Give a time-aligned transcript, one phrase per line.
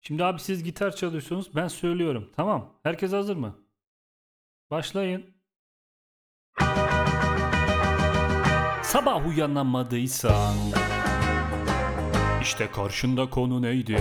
[0.00, 1.50] Şimdi abi siz gitar çalıyorsunuz.
[1.54, 2.30] Ben söylüyorum.
[2.36, 2.74] Tamam.
[2.82, 3.56] Herkes hazır mı?
[4.70, 5.24] Başlayın.
[8.82, 10.54] Sabah uyanamadıysan
[12.42, 13.98] işte karşında konu neydi?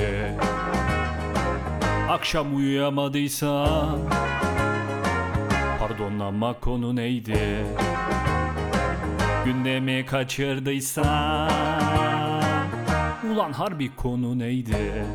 [2.10, 4.00] Akşam uyuyamadıysan
[5.80, 7.66] Pardon ama konu neydi?
[9.46, 11.50] Gündemi kaçırdıysan
[13.32, 15.06] Ulan harbi konu neydi?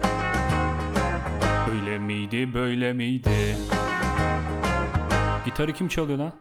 [1.75, 3.57] Öyle miydi böyle miydi?
[5.45, 6.33] Gitarı kim çalıyor lan?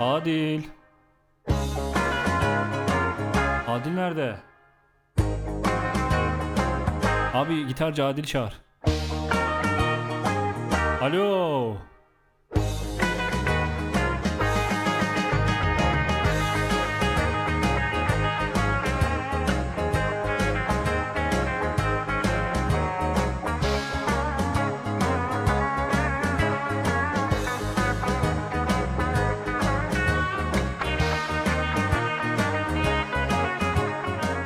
[0.00, 0.62] Adil.
[3.68, 4.36] Adil nerede?
[7.34, 8.60] Abi gitarcı Adil çağır.
[11.00, 11.76] Alo.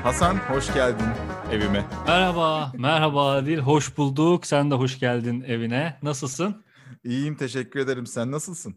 [0.05, 1.06] Hasan hoş geldin
[1.52, 1.84] evime.
[2.06, 3.58] Merhaba, merhaba Adil.
[3.58, 4.46] Hoş bulduk.
[4.46, 5.98] Sen de hoş geldin evine.
[6.02, 6.64] Nasılsın?
[7.05, 8.06] İyiyim teşekkür ederim.
[8.06, 8.77] Sen nasılsın?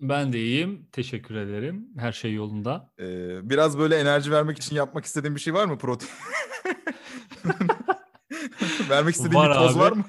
[0.00, 0.88] Ben de iyiyim.
[0.92, 1.88] Teşekkür ederim.
[1.98, 2.90] Her şey yolunda.
[2.98, 6.12] Ee, biraz böyle enerji vermek için yapmak istediğin bir şey var mı protein?
[8.90, 9.80] vermek istediğin Var bir poz abi.
[9.80, 10.04] var mı?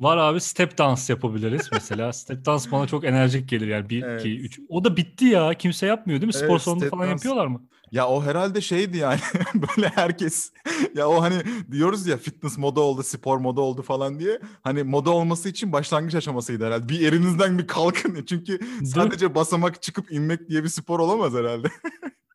[0.00, 2.12] Var abi step dans yapabiliriz mesela.
[2.12, 3.90] step dans bana çok enerjik gelir yani.
[3.90, 4.20] 1, Evet.
[4.20, 4.60] 2, 3.
[4.68, 5.54] O da bitti ya.
[5.54, 6.32] Kimse yapmıyor değil mi?
[6.32, 7.10] Spor Evet, salonunda step falan dans.
[7.24, 7.62] yapıyorlar mı?
[7.92, 9.20] Ya o herhalde şeydi yani
[9.54, 10.52] böyle herkes
[10.96, 11.34] ya o hani
[11.70, 14.40] diyoruz ya fitness moda oldu, spor moda oldu falan diye.
[14.62, 16.88] Hani moda olması için başlangıç aşamasıydı herhalde.
[16.88, 18.24] Bir yerinizden bir kalkın.
[18.26, 21.68] Çünkü sadece basamak çıkıp inmek diye bir spor olamaz herhalde.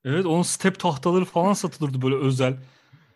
[0.05, 2.57] Evet onun step tahtaları falan satılırdı böyle özel.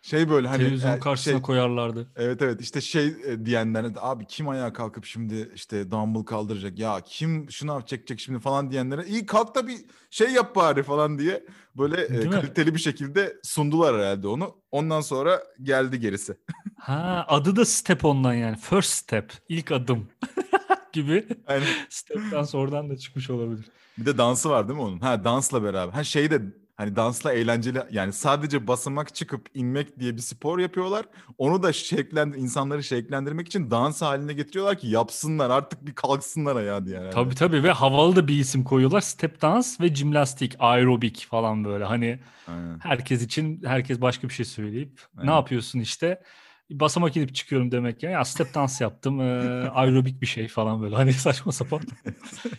[0.02, 2.08] Şey böyle hani Televizyonun e, karşısına şey, koyarlardı.
[2.16, 7.02] Evet evet işte şey e, diyenler abi kim ayağa kalkıp şimdi işte dumbbell kaldıracak ya
[7.06, 9.78] kim şınav çekecek şimdi falan diyenlere iyi kalk da bir
[10.09, 11.46] şey yap bari falan diye
[11.78, 12.31] böyle e, Değil mi?
[12.31, 14.56] kaliteli bir şekilde sundular herhalde onu.
[14.72, 16.38] Ondan sonra geldi gerisi.
[16.79, 18.57] Ha adı da step ondan yani.
[18.57, 19.34] First step.
[19.50, 20.07] ilk adım
[20.94, 21.28] gibi.
[21.50, 23.66] Yani Step dans oradan da çıkmış olabilir.
[23.97, 25.00] bir de dansı var değil mi onun?
[25.00, 25.94] Ha dansla beraber.
[25.94, 26.41] Ha şey de
[26.79, 31.06] hani dansla eğlenceli yani sadece basamak çıkıp inmek diye bir spor yapıyorlar.
[31.38, 36.85] Onu da şeklen insanları şeklendirmek için dans haline getiriyorlar ki yapsınlar artık bir kalksınlar ayağa
[36.85, 36.97] diye.
[36.97, 37.13] herhalde.
[37.16, 39.01] Tabii tabii ve havalı da bir isim koyuyorlar.
[39.01, 41.84] Step dans ve jimnastik, aerobik falan böyle.
[41.84, 42.79] Hani Aynen.
[42.79, 45.31] herkes için herkes başka bir şey söyleyip ne Aynen.
[45.34, 46.22] yapıyorsun işte?
[46.69, 48.09] Basamak inip çıkıyorum demek ya.
[48.12, 49.19] Ya step dans yaptım.
[49.19, 49.25] eee,
[49.73, 50.95] aerobik bir şey falan böyle.
[50.95, 51.81] Hani saçma sapan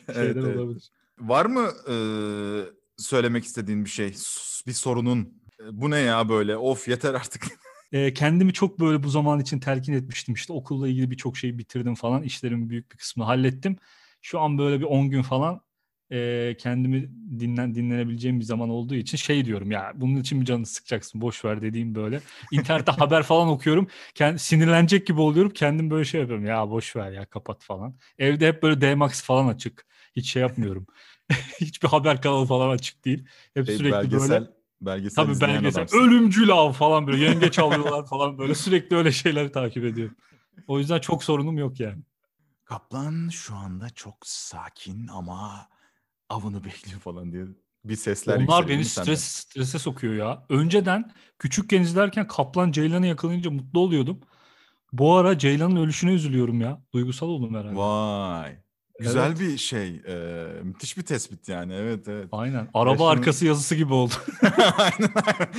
[0.09, 0.57] Evet, şeyler evet.
[0.57, 0.91] olabilir.
[1.21, 1.95] Var mı e,
[3.01, 4.09] söylemek istediğin bir şey?
[4.67, 5.21] Bir sorunun?
[5.61, 6.57] E, Bu ne ya böyle?
[6.57, 7.47] Of yeter artık.
[7.93, 10.35] Eee, kendimi çok böyle bu zaman için telkin etmiştim.
[10.35, 12.23] İşte okulla ilgili birçok şeyi bitirdim falan.
[12.23, 13.77] İşlerimin büyük bir kısmını hallettim.
[14.23, 15.61] Şu an böyle bir 10 gün falan
[16.11, 17.11] eee, kendimi
[17.41, 21.45] dinlen dinlenebileceğim bir zaman olduğu için şey diyorum ya bunun için mi canını sıkacaksın boş
[21.45, 22.21] ver dediğim böyle.
[22.53, 23.89] İnternette haber falan okuyorum.
[24.15, 25.53] Kend, sinirlenecek gibi oluyorum.
[25.53, 26.47] Kendim böyle şey yapıyorum.
[26.47, 27.97] Ya boş ver ya kapat falan.
[28.19, 29.87] Evde hep böyle D-Max falan açık.
[30.17, 30.87] Hiç şey yapmıyorum.
[31.61, 33.25] Hiçbir haber kanalı falan açık değil.
[33.55, 35.83] Hep Şey, sürekli belgesel, böyle belgesel Tabii belgesel.
[35.83, 35.99] adamsın.
[35.99, 37.25] Ölümcül av falan böyle.
[37.25, 38.55] Yengeç avlıyorlar falan böyle.
[38.55, 40.17] Sürekli öyle şeyleri takip ediyorum.
[40.67, 42.03] O yüzden çok sorunum yok yani.
[42.65, 45.69] Kaplan şu anda çok sakin ama
[46.29, 47.45] avını bekliyor falan diye
[47.85, 50.47] bir sesler Onlar beni stres, strese sokuyor ya.
[50.49, 54.21] Önceden küçükken izlerken Kaplan Ceylan'ı yakalayınca mutlu oluyordum.
[54.93, 56.83] Bu ara Ceylan'ın ölüşüne üzülüyorum ya.
[56.93, 57.77] Duygusal oldum herhalde.
[57.77, 58.63] Vay.
[59.01, 59.41] Güzel Evet.
[59.41, 59.89] bir şey.
[60.07, 61.75] e, müthiş bir tespit yani.
[61.75, 62.29] Evet evet.
[62.33, 62.69] Aynen.
[62.75, 64.15] Araba şunu- arkası yazısı gibi oldu.
[64.79, 65.51] aynen aynen.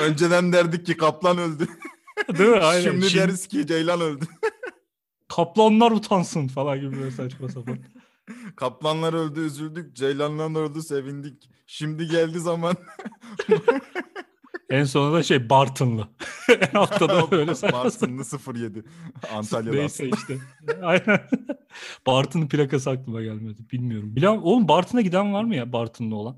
[0.00, 1.68] Önceden derdik ki kaplan öldü.
[2.38, 2.56] Değil mi?
[2.56, 2.82] Aynen.
[2.90, 4.24] Şimdi, Şimdi deriz ki ceylan öldü.
[5.28, 7.78] kaplanlar utansın falan gibi böyle saçma sapan.
[8.56, 11.50] Kaplanlar öldü üzüldük, ceylanlar öldü sevindik.
[11.66, 12.76] Şimdi geldi zaman.
[14.70, 16.08] En sonunda şey Bartınlı.
[16.48, 17.52] en altta da öyle.
[17.52, 18.22] Bartınlı
[18.54, 18.84] 07.
[19.34, 20.38] Antalya'da Neyse işte.
[20.82, 21.20] Aynen.
[22.06, 23.62] Bartın'ın plakası aklıma gelmedi.
[23.72, 24.16] Bilmiyorum.
[24.16, 26.36] Bilen, oğlum Bartın'a giden var mı ya Bartınlı olan?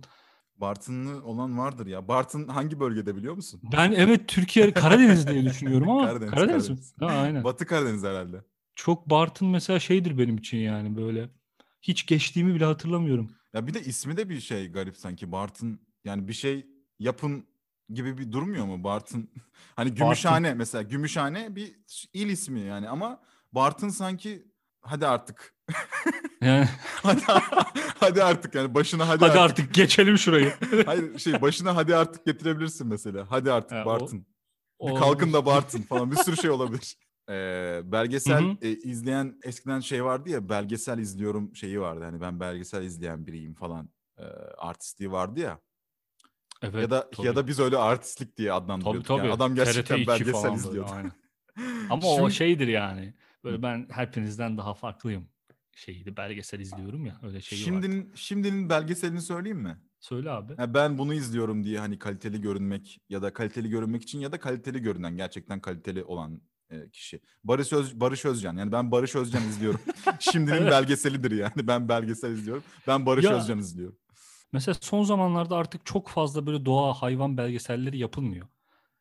[0.56, 2.08] Bartınlı olan vardır ya.
[2.08, 3.60] Bartın hangi bölgede biliyor musun?
[3.72, 6.98] Ben evet Türkiye Karadeniz diye düşünüyorum ama Karadeniz, Karadeniz, Karadeniz.
[7.00, 7.06] mi?
[7.06, 7.44] Ha, aynen.
[7.44, 8.44] Batı Karadeniz herhalde.
[8.74, 11.28] Çok Bartın mesela şeydir benim için yani böyle.
[11.82, 13.30] Hiç geçtiğimi bile hatırlamıyorum.
[13.54, 15.32] Ya bir de ismi de bir şey garip sanki.
[15.32, 16.66] Bartın yani bir şey
[16.98, 17.44] yapın
[17.94, 19.30] gibi bir durmuyor mu Bartın?
[19.76, 21.76] Hani Gümüşhane mesela Gümüşhane bir
[22.12, 23.20] il ismi yani ama
[23.52, 24.46] Bartın sanki
[24.80, 25.54] hadi artık.
[26.40, 26.68] Yani
[27.02, 27.22] hadi,
[28.00, 29.60] hadi artık yani başına hadi, hadi artık.
[29.60, 30.52] artık geçelim şurayı.
[30.86, 33.26] Hayır şey başına hadi artık getirebilirsin mesela.
[33.30, 34.18] Hadi artık o- Bartın.
[34.20, 36.96] Bir O- kalkın da Bartın falan bir sürü şey olabilir.
[37.28, 38.56] Ee, belgesel Hı hı.
[38.62, 42.04] e, izleyen eskiden şey vardı ya belgesel izliyorum şeyi vardı.
[42.04, 44.22] Hani ben belgesel izleyen biriyim falan e,
[44.58, 45.60] artistliği vardı ya.
[46.62, 47.26] Evet, ya da tabii.
[47.26, 49.04] ya da biz öyle artistlik diye tabii adlandırıyorduk.
[49.06, 49.18] tabii.
[49.18, 50.90] Yani adam gerçekten TRT 2 belgesel böyle, izliyordu.
[50.94, 51.12] aynen.
[51.90, 53.14] Ama o Şimdi- şeydir yani.
[53.44, 55.28] Böyle ben hepinizden daha farklıyım.
[55.76, 57.40] Şeydi belgesel izliyorum ya öyle var.
[57.40, 59.78] Şimdinin şimdinin belgeselini söyleyeyim mi?
[60.00, 60.56] Söyle abi.
[60.56, 64.40] Ha, ben bunu izliyorum diye hani kaliteli görünmek ya da kaliteli görünmek için ya da
[64.40, 67.20] kaliteli görünen gerçekten kaliteli olan e, kişi.
[67.44, 68.56] Barış Öz Barış Özcan.
[68.56, 69.80] Yani ben Barış Özcan izliyorum.
[70.20, 70.70] Şimdinin Evet.
[70.72, 71.52] belgeselidir yani.
[71.56, 72.62] Ben belgesel izliyorum.
[72.86, 73.98] Ben Barış Ya- Özcan izliyorum.
[74.52, 78.46] Mesela son zamanlarda artık çok fazla böyle doğa hayvan belgeselleri yapılmıyor.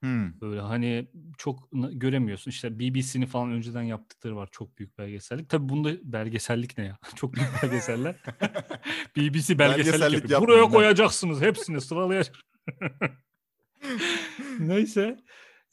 [0.02, 0.42] Hmm.
[0.42, 1.08] Böyle hani
[1.38, 2.52] çok göremiyorsun.
[2.52, 5.50] İşte BBC'nin falan önceden yaptıkları var çok büyük belgesellik.
[5.50, 6.98] Tabii bunda belgesellik ne ya?
[7.16, 8.16] çok büyük belgeseller.
[9.16, 10.42] BBC belgesellik, Belgesellik yapıyor.
[10.42, 10.72] Buraya lan.
[10.72, 12.36] koyacaksınız hepsini sıralayacak.
[14.60, 15.18] Neyse.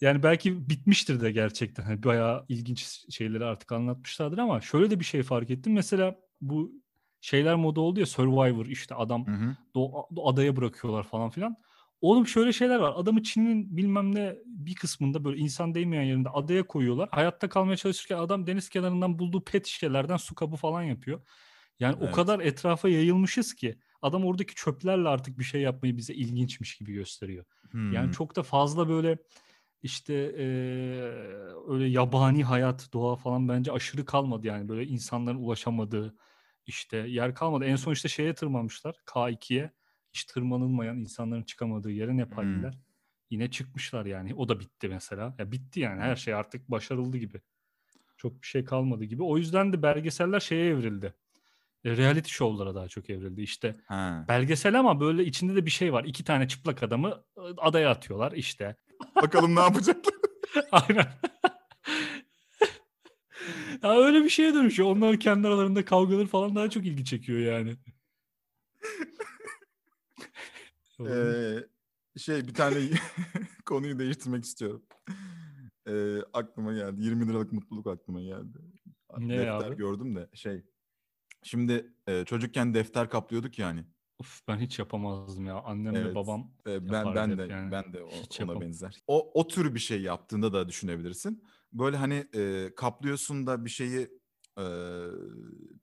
[0.01, 1.83] Yani belki bitmiştir de gerçekten.
[1.83, 5.73] Hani bayağı ilginç şeyleri artık anlatmışlardır ama şöyle de bir şey fark ettim.
[5.73, 6.73] Mesela bu
[7.21, 9.57] şeyler moda oldu ya Survivor işte adam Hı hı.
[9.75, 11.57] do- adaya bırakıyorlar falan filan.
[12.01, 12.93] Oğlum şöyle şeyler var.
[12.97, 17.09] Adamı Çin'in bilmem ne bir kısmında böyle insan değmeyen yerinde adaya koyuyorlar.
[17.13, 21.23] Hayatta kalmaya çalışırken adam deniz kenarından bulduğu pet şişelerden su kabı falan yapıyor.
[21.81, 22.15] Yani o Evet.
[22.15, 27.45] kadar etrafa yayılmışız ki adam oradaki çöplerle artık bir şey yapmayı bize ilginçmiş gibi gösteriyor.
[27.91, 28.11] Yani Hmm.
[28.11, 29.19] çok da fazla böyle
[29.83, 31.03] işte eee,
[31.69, 36.17] öyle yabani hayat, doğa falan bence aşırı kalmadı yani böyle insanların ulaşamadığı
[36.67, 37.65] işte yer kalmadı.
[37.65, 39.71] En son işte şeye tırmanmışlar K2'ye
[40.13, 42.79] hiç tırmanılmayan insanların çıkamadığı yere Nepalliler.
[43.31, 44.35] Yine çıkmışlar yani.
[44.35, 45.35] O da bitti mesela.
[45.39, 47.41] Ya bitti yani her şey artık başarıldı gibi.
[48.17, 49.23] Çok bir şey kalmadı gibi.
[49.23, 51.15] O yüzden de belgeseller şeye evrildi.
[51.85, 53.43] E, reality show'lara daha çok evrildi.
[53.43, 54.25] İşte Ha.
[54.29, 56.05] belgesel ama böyle içinde de bir şey var.
[56.05, 58.77] İki tane çıplak adamı e, adaya atıyorlar işte.
[59.15, 60.15] Bakalım ne yapacaklar.
[60.73, 61.07] Aynen.
[63.87, 64.89] Ya öyle bir şeye dönüşüyor.
[64.89, 67.77] Onların kendi aralarında kavgaları falan daha çok ilgi çekiyor yani.
[71.07, 71.59] Ee,
[72.19, 72.77] şey bir tane
[73.67, 74.83] konuyu değiştirmek istiyorum.
[75.89, 77.03] Ee, aklıma geldi.
[77.03, 78.59] 20 liralık mutluluk aklıma geldi.
[79.19, 79.77] Ne defter abi?
[79.77, 80.63] gördüm de şey.
[81.43, 83.85] Şimdi e, çocukken defter kaplıyorduk yani.
[84.19, 85.55] Of, ben hiç yapamazdım ya.
[85.63, 86.15] Annemle Evet.
[86.15, 87.73] babam Ee, ben ben de yani.
[87.73, 88.11] ben de o-
[88.45, 88.99] ona benzer.
[89.07, 91.45] O o tür bir şey yaptığında da düşünebilirsin.
[91.79, 94.09] Böyle hani e, kaplıyorsun da bir şeyi
[94.59, 94.65] e,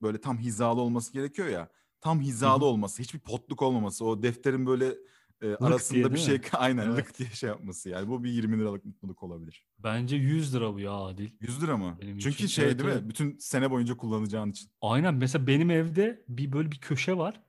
[0.02, 1.70] böyle tam hizalı olması gerekiyor ya.
[2.02, 2.66] Tam hizalı hı.
[2.66, 4.96] olması, hiçbir potluk olmaması, o defterin böyle e,
[5.42, 6.42] diye arasında bir değil şey mi?
[6.54, 6.98] aynen Evet.
[6.98, 7.90] lık diye şey yapması.
[7.90, 9.66] Yani bu bir 20 liralık mutluluk olabilir.
[9.80, 11.30] bence 100 lira bu ya Adil.
[11.40, 11.98] 100 lira mı?
[12.02, 12.48] Benim Çünkü için.
[12.48, 12.96] şey Evet, değil mi?
[13.00, 13.10] evet.
[13.10, 14.70] Bütün sene boyunca kullanacağın için.
[14.82, 17.44] Aynen mesela benim evde bir böyle bir köşe var.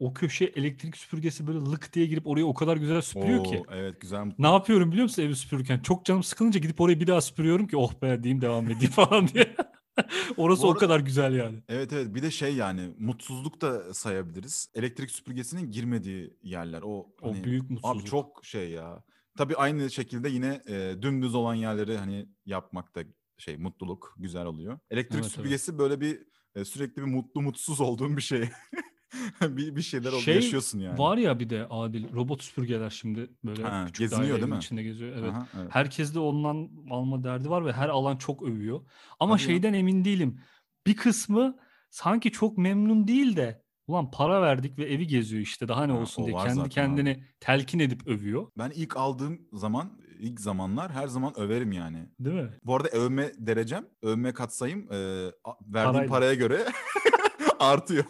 [0.00, 3.58] O köşe elektrik süpürgesi böyle lık diye girip orayı o kadar güzel süpürüyor ki.
[3.68, 5.78] Oo, evet güzel Ne yapıyorum biliyor musun evi süpürürken?
[5.78, 9.28] Çok canım sıkılınca gidip orayı bir daha süpürüyorum ki oh be diyeyim devam edeyim falan
[9.28, 9.56] diye.
[10.36, 11.62] Orası Bu o arada- kadar güzel yani.
[11.68, 14.68] Evet evet bir de şey yani mutsuzluk da sayabiliriz.
[14.74, 16.82] Elektrik süpürgesinin girmediği yerler.
[16.82, 16.88] O,
[17.22, 17.96] O hani- büyük mutsuzluk.
[18.02, 19.04] Abi çok şey ya.
[19.38, 23.00] Tabii aynı şekilde yine e, dümdüz olan yerleri hani yapmak da
[23.38, 24.78] şey mutluluk güzel oluyor.
[24.90, 25.32] Elektrik Evet, evet.
[25.32, 26.18] süpürgesi böyle bir
[26.54, 28.48] e, sürekli bir mutlu mutsuz olduğun bir şey.
[29.42, 30.98] bir, bir şeyler ol- Şey yaşıyorsun yani.
[30.98, 34.56] Var ya bir de Adil robot süpürgeler şimdi böyle Ha, küçük geziniyor değil mi?
[34.56, 35.16] içinde geziyor.
[35.16, 35.30] Evet.
[35.30, 35.68] Aha, evet.
[35.70, 38.80] Herkes de ondan alma derdi var ve her alan çok övüyor.
[39.20, 39.38] Ama ya.
[39.38, 40.40] şeyden emin değilim.
[40.86, 41.56] Bir kısmı
[41.90, 45.98] sanki çok memnun değil de ulan para verdik ve evi geziyor işte daha ne Ha,
[45.98, 46.70] olsun diye kendi zaten abi.
[46.70, 48.46] kendini telkin edip övüyor.
[48.58, 52.08] Ben ilk aldığım zaman ilk zamanlar her zaman överim yani.
[52.20, 52.50] Değil mi?
[52.64, 56.06] Bu arada övme derecem, övme katsayım e, verdiğim Parayla.
[56.08, 56.66] paraya göre
[57.60, 58.04] artıyor.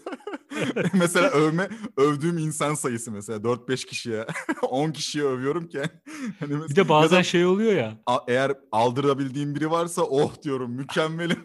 [0.95, 4.26] mesela övme övdüğüm insan sayısı mesela 4-5 kişiye
[4.62, 5.83] 10 kişiye övüyorum ki
[6.40, 7.99] hani Bir mes- de bazen da şey oluyor ya.
[8.07, 11.38] a- eğer aldırabildiğim biri varsa oh diyorum mükemmelim.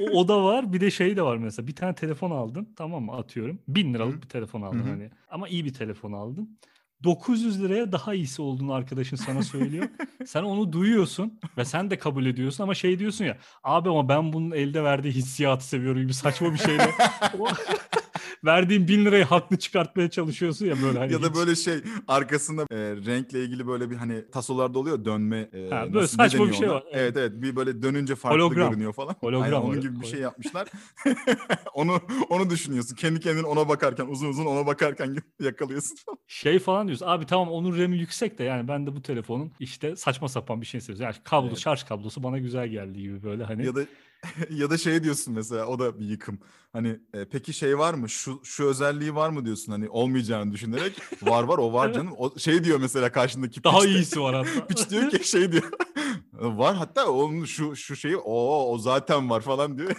[0.00, 0.72] O, o da var.
[0.72, 1.66] Bir de şey de var mesela.
[1.68, 2.68] Bir tane telefon aldın.
[2.76, 3.12] Tamam mı?
[3.12, 3.58] Atıyorum.
[3.68, 4.22] Bin liralık Hı.
[4.22, 4.88] bir telefon aldın hı.
[4.90, 5.10] hani.
[5.30, 6.58] Ama iyi bir telefon aldın.
[7.04, 9.88] 900 liraya daha iyisi olduğunu arkadaşın sana söylüyor.
[10.26, 14.32] sen onu duyuyorsun ve sen de kabul ediyorsun ama şey diyorsun ya abi ama ben
[14.32, 16.86] bunun elde verdiği hissiyatı seviyorum gibi saçma bir şeyle
[18.44, 21.74] verdiğin bin lirayı haklı çıkartmaya çalışıyorsun ya böyle hani ya da hiç- böyle şey
[22.08, 25.48] arkasında e, renkle ilgili böyle bir hani tasolarda oluyor dönme.
[25.52, 26.74] e, Ha, böyle saçma bir şey ona?
[26.74, 26.84] var.
[26.92, 28.70] Evet evet bir böyle dönünce farklı Hologram.
[28.70, 29.16] görünüyor falan.
[29.20, 30.68] Hologram Aynen, onun gibi bir şey yapmışlar.
[31.74, 32.94] onu onu düşünüyorsun.
[32.96, 35.96] Kendi kendine ona bakarken uzun uzun ona bakarken yakalıyorsun.
[36.26, 37.06] şey falan diyorsun.
[37.06, 40.66] Abi tamam onun RAM'i yüksek de yani ben de bu telefonun işte saçma sapan bir
[40.66, 41.04] şey seviyorum.
[41.04, 41.58] Yani kablo, Evet.
[41.58, 43.66] şarj kablosu bana güzel geldi gibi böyle hani.
[43.66, 43.80] ya da
[44.50, 46.38] ya da şey diyorsun mesela o da bir yıkım.
[46.72, 48.08] Hani e, peki şey var mı?
[48.08, 50.98] Şu şu özelliği var mı diyorsun hani olmayacağını düşünerek.
[51.22, 52.12] Var var o var canım.
[52.18, 54.66] O şey diyor mesela karşındaki Daha piç de- iyisi var hatta.
[54.68, 55.70] Piç diyor ki şey diyor.
[56.32, 59.92] var hatta onun şu şu şeyi o o zaten var falan diyor.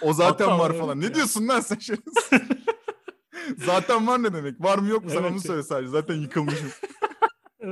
[0.00, 0.96] o zaten Hatta var var, falan.
[0.98, 1.14] evet Ne ya.
[1.14, 1.96] diyorsun lan sen şey?
[3.66, 4.60] zaten var ne demek?
[4.64, 5.10] Var mı yok mu?
[5.10, 5.40] Sen Evet onu ya.
[5.42, 5.88] söyle sadece.
[5.90, 6.68] Zaten yıkılmışım.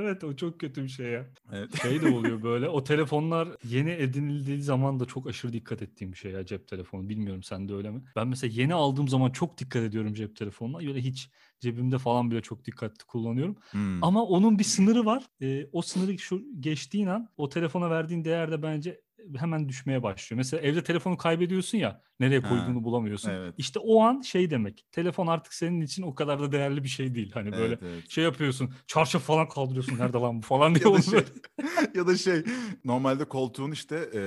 [0.05, 1.25] Evet o çok kötü bir şey ya.
[1.51, 1.81] Evet.
[1.81, 2.69] Şey de oluyor böyle.
[2.69, 7.09] O telefonlar yeni edinildiği zaman da çok aşırı dikkat ettiğim bir şey ya cep telefonu.
[7.09, 8.01] Bilmiyorum sen de öyle mi?
[8.15, 10.87] Ben mesela yeni aldığım zaman çok dikkat ediyorum cep telefonuna.
[10.87, 13.55] Böyle hiç cebimde falan bile çok dikkatli kullanıyorum.
[13.71, 14.03] Hmm.
[14.03, 15.23] Ama onun bir sınırı var.
[15.41, 19.01] Ee, o sınırı şu geçtiğin an o telefona verdiğin değer de bence
[19.37, 20.37] hemen düşmeye başlıyor.
[20.37, 23.29] Mesela evde telefonu kaybediyorsun ya nereye Ha, koyduğunu bulamıyorsun.
[23.29, 23.53] evet.
[23.57, 24.85] İşte o an şey demek.
[24.91, 27.31] Telefon artık senin için o kadar da değerli bir şey değil.
[27.33, 28.09] Hani böyle Evet, evet.
[28.09, 28.73] şey yapıyorsun.
[28.87, 29.97] Çarşaf falan kaldırıyorsun.
[29.99, 30.85] Nerede lan bu falan diye.
[30.93, 31.19] ya da şey,
[31.95, 32.43] ya da şey
[32.85, 34.21] normalde koltuğun işte e,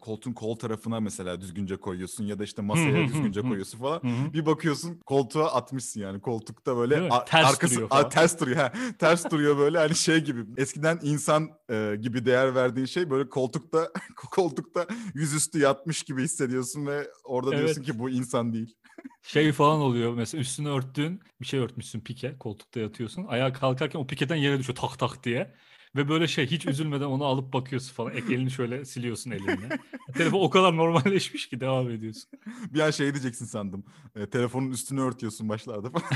[0.00, 4.00] koltuğun kol tarafına mesela düzgünce koyuyorsun ya da işte masaya düzgünce koyuyorsun falan.
[4.32, 8.72] Bir bakıyorsun koltuğa atmışsın yani koltukta böyle a- Ters arkası duruyor a- ters duruyor ha
[8.98, 13.88] ters duruyor böyle hani şey gibi eskiden insan e, gibi değer verdiğin şey böyle koltukta
[14.36, 17.86] koltukta yüzüstü yatmış gibi hissediyorsun ve orada diyorsun Evet.
[17.92, 18.74] ki bu insan değil.
[19.22, 23.24] Şey falan oluyor mesela üstünü örttüğün bir şey örtmüşsün pike koltukta yatıyorsun.
[23.28, 25.54] Ayağa kalkarken o pikeden yere düşüyor tak tak diye.
[25.96, 28.12] Ve böyle şey hiç üzülmeden onu alıp bakıyorsun falan.
[28.16, 29.78] Ek elini şöyle siliyorsun elinle.
[30.14, 32.30] Telefon o kadar normalleşmiş ki devam ediyorsun.
[32.74, 33.84] Bir an şey diyeceksin sandım.
[34.16, 36.06] E, telefonun üstünü örtüyorsun başlarda falan.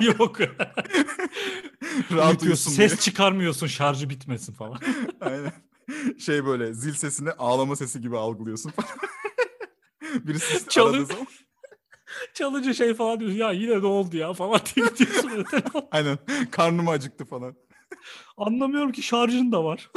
[0.00, 0.40] Yok.
[0.40, 3.00] Rahat Uyutuyorsun, uyusun ses diye.
[3.00, 4.80] çıkarmıyorsun şarjı bitmesin falan.
[5.20, 5.52] Aynen.
[6.18, 8.90] Şey böyle zil sesini ağlama sesi gibi algılıyorsun falan.
[10.26, 11.26] Birisi Çalı- aradığı zaman.
[12.34, 15.44] Çalınca şey falan diyorsun ya yine ne oldu ya falan diye gidiyorsun.
[15.90, 16.18] Aynen.
[16.50, 17.56] Karnım acıktı falan.
[18.36, 19.90] Anlamıyorum ki şarjın da var.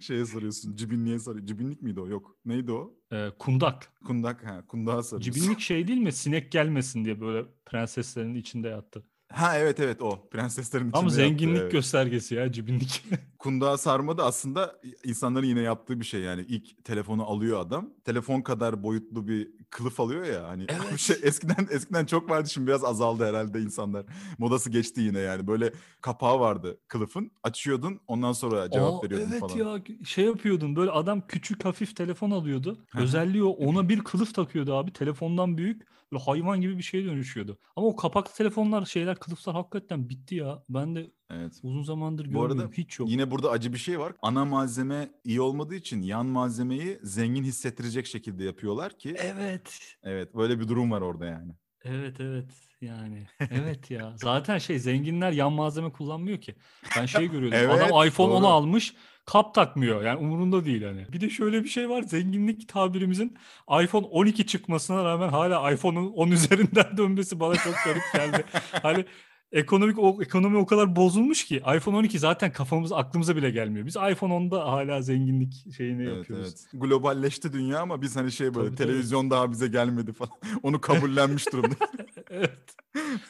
[0.00, 0.76] Şeye soruyorsun.
[0.76, 1.46] Cibinliğe soruyor.
[1.46, 2.08] Cibinlik miydi o?
[2.08, 2.36] Yok.
[2.44, 2.94] Neydi o?
[3.12, 3.92] Ee, kundak.
[4.06, 4.44] Kundak.
[4.44, 5.32] Ha, kundağa soruyorsun.
[5.32, 6.12] Cibinlik şey değil mi?
[6.12, 9.06] Sinek gelmesin diye böyle prenseslerin içinde yattı.
[9.34, 10.28] Ha evet evet o.
[10.30, 11.72] Prenseslerin içinde Ama yaptığı, zenginlik evet.
[11.72, 13.04] göstergesi ya cibinlik.
[13.38, 16.44] Kundağa sarma da aslında insanların yine yaptığı bir şey yani.
[16.48, 17.90] ilk telefonu alıyor adam.
[18.04, 20.48] Telefon kadar boyutlu bir kılıf alıyor ya.
[20.48, 20.98] Hani Evet.
[20.98, 24.04] şey, eskiden eskiden çok vardı şimdi biraz azaldı herhalde insanlar.
[24.38, 25.46] Modası geçti yine yani.
[25.46, 27.30] Böyle kapağı vardı kılıfın.
[27.42, 29.56] Açıyordun ondan sonra cevap Aa, veriyordun evet falan.
[29.56, 32.78] ya şey yapıyordun böyle adam küçük hafif telefon alıyordu.
[32.96, 35.92] Özelliği o ona bir kılıf takıyordu abi telefondan büyük.
[36.12, 37.58] Böyle hayvan gibi bir şeye dönüşüyordu.
[37.76, 40.62] Ama o kapaklı telefonlar şeyler kılıflar hakikaten bitti ya.
[40.68, 41.60] Ben de Evet.
[41.62, 43.10] uzun zamandır Bu görmüyorum arada hiç yok.
[43.10, 44.12] Yine burada acı bir şey var.
[44.22, 49.14] Ana malzeme iyi olmadığı için yan malzemeyi zengin hissettirecek şekilde yapıyorlar ki.
[49.18, 49.80] Evet.
[50.02, 51.52] Evet böyle bir durum var orada yani.
[51.84, 52.50] Evet evet
[52.80, 53.26] yani.
[53.50, 54.12] Evet ya.
[54.16, 56.54] Zaten şey zenginler yan malzeme kullanmıyor ki.
[56.96, 57.58] Ben şey görüyordum.
[57.62, 58.50] Evet, adam iPhone 10 doğru.
[58.50, 58.94] almış.
[59.24, 60.02] Kap takmıyor.
[60.04, 61.06] Yani umurunda değil hani.
[61.12, 62.02] Bir de şöyle bir şey var.
[62.02, 63.36] Zenginlik tabirimizin
[63.82, 68.44] iPhone 12 çıkmasına rağmen hala iPhone'un 10 üzerinden dönmesi bana çok garip geldi.
[68.82, 69.04] hani
[69.52, 73.86] ekonomik o, ekonomi o kadar bozulmuş ki iPhone 12 zaten kafamız aklımıza bile gelmiyor.
[73.86, 76.46] Biz iPhone 10'da hala zenginlik şeyini Evet, yapıyoruz.
[76.46, 76.82] evet.
[76.82, 78.86] Globalleşti dünya ama biz hani şey böyle Tabii, tabii.
[78.88, 80.32] televizyon daha bize gelmedi falan.
[80.62, 81.74] Onu kabullenmiş durumda.
[82.30, 82.58] evet.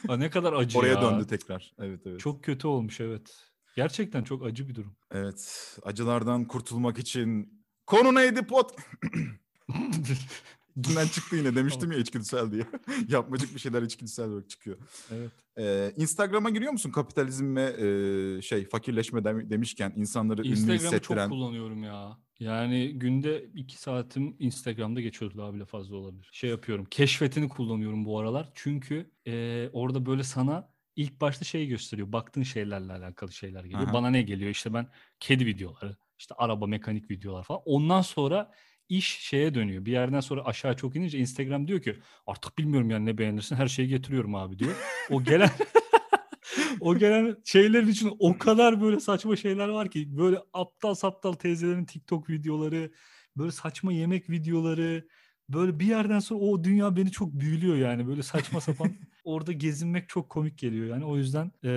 [0.07, 1.01] Ha, ne kadar acı Oraya ya.
[1.01, 1.73] döndü tekrar.
[1.79, 2.19] Evet evet.
[2.19, 3.52] Çok kötü olmuş evet.
[3.75, 4.95] Gerçekten çok acı bir durum.
[5.11, 5.77] Evet.
[5.83, 8.71] Acılardan kurtulmak için konu neydi pot?
[10.77, 12.63] İçinden çıktı yine demiştim ya içgüdüsel diye.
[13.09, 14.77] Yapmacık bir şeyler içgüdüsel olarak çıkıyor.
[15.11, 15.31] evet.
[15.57, 17.63] Ee, Instagram'a giriyor musun kapitalizm ve
[18.37, 22.17] e, şey fakirleşme dem- demişken insanları ünlü Instagram'ı çok hissettiren kullanıyorum ya.
[22.39, 26.29] Yani günde iki saatim Instagram'da geçiyordu daha bile fazla olabilir.
[26.31, 26.85] Şey yapıyorum.
[26.85, 28.51] Keşfetini kullanıyorum bu aralar.
[28.55, 32.11] Çünkü e, orada böyle sana ilk başta şey gösteriyor.
[32.11, 33.83] Baktığın şeylerle alakalı şeyler geliyor.
[33.83, 33.93] Aha.
[33.93, 34.51] Bana ne geliyor?
[34.51, 34.87] İşte ben
[35.19, 37.61] kedi videoları, işte araba mekanik videolar falan.
[37.65, 38.51] Ondan sonra
[38.89, 39.85] iş şeye dönüyor.
[39.85, 41.95] Bir yerden sonra aşağı çok inince Instagram diyor ki
[42.27, 44.75] artık bilmiyorum yani ne beğenirsin her şeyi getiriyorum abi diyor.
[45.09, 45.49] O gelen
[46.79, 51.85] o gelen şeylerin için o kadar böyle saçma şeyler var ki böyle aptal saptal teyzelerin
[51.85, 52.91] TikTok videoları,
[53.37, 55.07] böyle saçma yemek videoları,
[55.49, 58.91] böyle bir yerden sonra o dünya beni çok büyülüyor yani böyle saçma sapan
[59.23, 61.69] orada gezinmek çok komik geliyor yani o yüzden eee,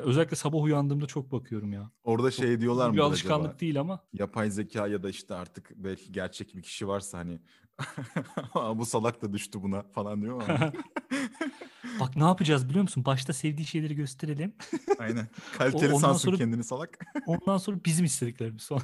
[0.00, 1.90] özellikle sabah uyandığımda çok bakıyorum ya.
[2.04, 3.60] orada Çok şey diyorlar mı bir alışkanlık acaba?
[3.60, 7.38] değil ama Yapay zeka ya da işte artık belki gerçek bir kişi varsa hani
[8.78, 10.72] bu salak da düştü buna falan diyor ama.
[12.00, 13.04] bak ne yapacağız biliyor musun?
[13.04, 14.52] Başta sevdiği şeyleri gösterelim.
[14.98, 15.28] Aynen.
[15.58, 16.98] Kaliteli sansın sonra- kendini salak.
[17.26, 18.82] Ondan sonra bizim istediklerimiz sonra.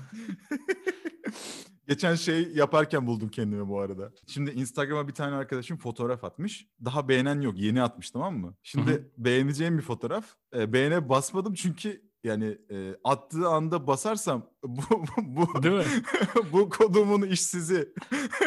[1.89, 4.13] Geçen şey yaparken buldum kendimi bu arada.
[4.27, 6.67] Şimdi Instagram'a bir tane arkadaşım fotoğraf atmış.
[6.85, 7.59] Daha beğenen yok.
[7.59, 8.55] Yeni atmış tamam mı?
[8.63, 10.25] Şimdi beğeneceğim bir fotoğraf.
[10.57, 15.85] E, beğene basmadım çünkü yani e, attığı anda basarsam bu bu, Değil mi?
[16.53, 17.93] bu kodumun işsizi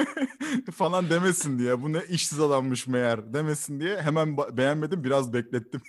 [0.73, 1.81] falan demesin diye.
[1.81, 5.81] Bu ne işsiz adammış meğer demesin diye hemen beğenmedim biraz beklettim.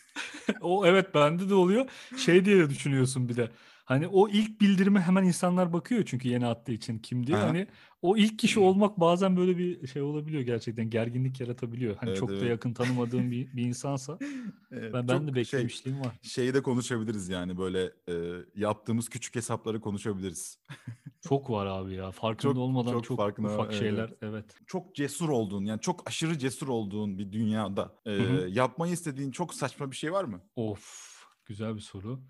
[0.60, 1.88] O evet bende de oluyor.
[2.16, 3.50] Şey diye de düşünüyorsun bir de.
[3.88, 7.36] Hani o ilk bildirime hemen insanlar bakıyor çünkü yeni attığı için kim diye.
[7.36, 7.66] Hani
[8.02, 10.90] o ilk kişi olmak bazen böyle bir şey olabiliyor gerçekten.
[10.90, 11.96] Gerginlik yaratabiliyor.
[11.96, 12.48] Hani Evet, çok da evet.
[12.50, 14.18] yakın tanımadığın bir, bir insansa.
[14.72, 16.18] Evet, Ben, ben de şey, beklemişliğim var.
[16.22, 18.14] şeyi de konuşabiliriz yani böyle e,
[18.54, 20.58] yaptığımız küçük hesapları konuşabiliriz.
[21.20, 22.10] Çok var abi ya.
[22.10, 24.14] Farkında Çok- olmadan çok çok, farkında, ufak evet, şeyler.
[24.22, 24.44] evet.
[24.66, 28.12] Çok cesur olduğun yani çok aşırı cesur olduğun bir dünyada e,
[28.48, 30.40] yapmayı istediğin çok saçma bir şey var mı?
[30.56, 31.18] Of.
[31.46, 32.20] Güzel bir soru.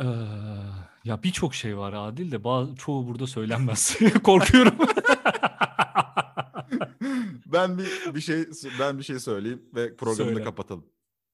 [0.00, 0.04] Ee,
[1.04, 3.98] ya birçok şey var Adil de bazı, çoğu burada söylenmez.
[4.24, 4.74] Korkuyorum.
[7.46, 8.44] ben bir bir şey
[8.80, 10.44] ben bir şey söyleyeyim ve programı da Söyle.
[10.44, 10.86] kapatalım.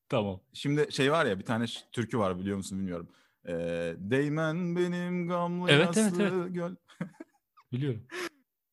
[0.09, 0.41] tamam.
[0.53, 3.09] Şimdi şey var ya bir tane türkü var biliyor musun bilmiyorum.
[3.49, 6.75] Ee, Değmen benim gamlı Evet, evet, yaslı göl.
[7.73, 8.07] Biliyorum.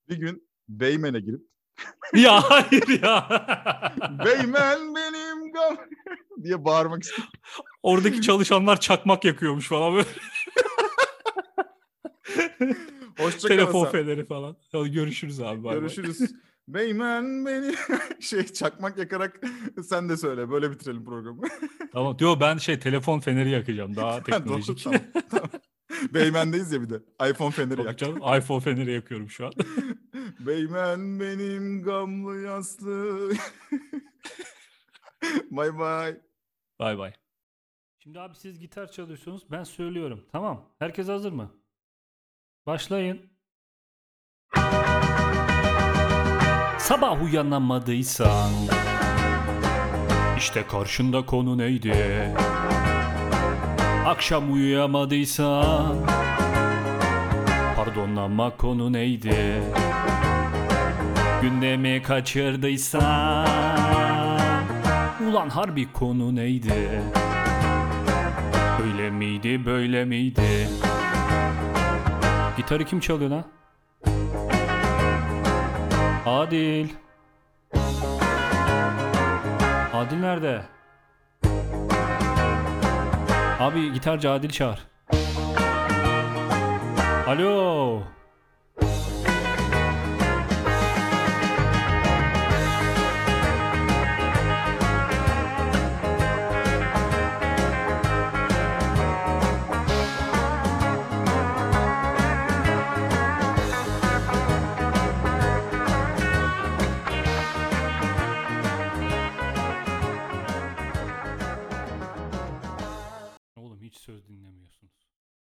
[0.10, 1.42] Bir gün Beymen'e girip
[2.14, 3.30] ya hayır ya.
[4.26, 5.25] Beymen benim
[5.56, 5.78] gam
[6.44, 7.24] diye bağırmak istedim.
[7.84, 10.08] Oradaki çalışanlar çakmak yakıyormuş falan böyle.
[13.20, 14.58] Hoşça Telefon feneri falan.
[14.74, 15.64] Görüşürüz abi.
[15.64, 15.80] bay bay.
[15.80, 16.20] Görüşürüz.
[16.68, 17.76] Beymen beni
[18.20, 19.40] şey çakmak yakarak
[19.84, 21.42] sen de söyle böyle bitirelim programı.
[21.94, 22.20] Tamam.
[22.20, 23.96] Diyor ben şey telefon feneri yakacağım.
[23.96, 24.84] Daha teknolojik.
[24.84, 25.00] tamam,
[25.32, 25.50] tamam.
[26.14, 27.00] Beymen'deyiz ya bir de.
[27.30, 27.98] iPhone feneri Tabii yak.
[27.98, 29.52] canım, iPhone feneri yakıyorum şu an.
[30.40, 33.32] Beymen benim gamlı yaslı.
[35.52, 36.18] Bay bay.
[36.80, 37.14] Bay bay.
[38.00, 39.44] Şimdi abi siz gitar çalıyorsunuz.
[39.52, 40.26] Ben söylüyorum.
[40.32, 40.70] Tamam.
[40.80, 41.52] Herkes hazır mı?
[42.66, 43.30] Başlayın.
[46.80, 48.52] Sabah uyanamadıysan
[50.38, 52.36] işte karşında konu neydi?
[54.06, 56.06] Akşam uyuyamadıysan
[57.76, 59.64] Pardon ama konu neydi?
[61.42, 63.55] Gündemi kaçırdıysan
[65.36, 66.74] Ulan harbi konu neydi?
[68.84, 70.68] Öyle miydi böyle miydi?
[72.58, 73.44] Gitarı kim çalıyor lan?
[76.26, 76.88] Adil.
[79.94, 80.62] Adil nerede?
[83.60, 84.88] Abi gitarcı Adil çağır.
[87.28, 88.02] Alo.